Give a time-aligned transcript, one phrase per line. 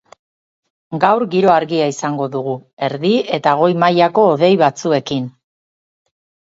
[1.03, 2.57] Gaur, giro argia izango dugu,
[2.91, 5.35] erdi eta goi mailako hodei batzuekin.